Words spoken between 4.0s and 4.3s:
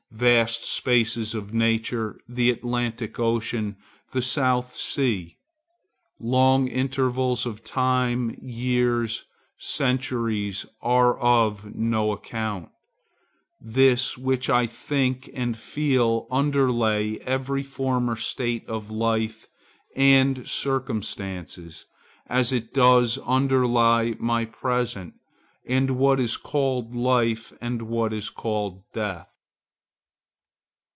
the